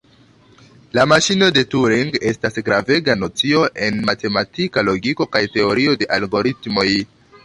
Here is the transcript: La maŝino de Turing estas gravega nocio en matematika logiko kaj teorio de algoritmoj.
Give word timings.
La 0.97 1.03
maŝino 1.09 1.49
de 1.57 1.63
Turing 1.73 2.15
estas 2.31 2.57
gravega 2.69 3.15
nocio 3.23 3.61
en 3.89 3.99
matematika 4.07 4.85
logiko 4.89 5.29
kaj 5.37 5.43
teorio 5.57 5.95
de 6.03 6.09
algoritmoj. 6.19 6.87